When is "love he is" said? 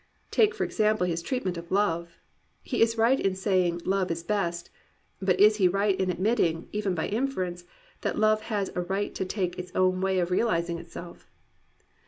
1.71-2.97